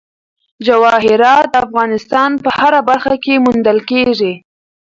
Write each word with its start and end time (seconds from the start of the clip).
جواهرات 0.65 1.45
د 1.51 1.55
افغانستان 1.65 2.31
په 2.43 2.49
هره 2.57 2.81
برخه 2.89 3.15
کې 3.23 3.41
موندل 3.43 3.79
کېږي. 3.89 4.33